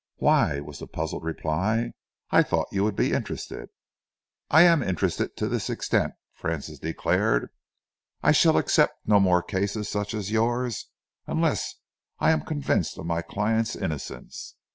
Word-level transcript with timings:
"Why?" 0.15 0.59
was 0.61 0.79
the 0.79 0.87
puzzled 0.87 1.23
reply. 1.23 1.91
"I 2.31 2.41
thought 2.41 2.69
you 2.73 2.83
would 2.83 2.95
be 2.95 3.13
interested." 3.13 3.69
"I 4.49 4.63
am 4.63 4.81
interested 4.81 5.37
to 5.37 5.47
this 5.47 5.69
extent," 5.69 6.13
Francis 6.33 6.79
declared, 6.79 7.51
"I 8.23 8.31
shall 8.31 8.57
accept 8.57 8.95
no 9.07 9.19
more 9.19 9.43
cases 9.43 9.89
such 9.89 10.15
as 10.15 10.31
yours 10.31 10.87
unless 11.27 11.75
I 12.17 12.31
am 12.31 12.41
convinced 12.41 12.97
of 12.97 13.05
my 13.05 13.21
client's 13.21 13.75
innocence. 13.75 14.55